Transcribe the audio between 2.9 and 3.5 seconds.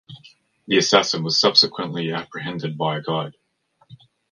a Guide.